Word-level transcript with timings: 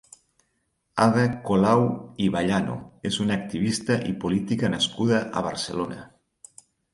Ada 1.03 1.25
Colau 1.49 1.81
i 2.27 2.29
Ballano 2.35 2.77
és 3.11 3.19
una 3.27 3.37
activista 3.41 3.99
i 4.13 4.17
política 4.25 4.73
nascuda 4.77 5.21
a 5.29 5.45
Barcelona. 5.51 6.01